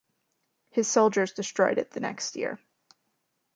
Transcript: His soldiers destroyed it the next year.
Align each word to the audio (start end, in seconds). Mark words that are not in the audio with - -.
His 0.71 0.87
soldiers 0.87 1.31
destroyed 1.31 1.77
it 1.77 1.91
the 1.91 1.99
next 1.99 2.35
year. 2.35 2.57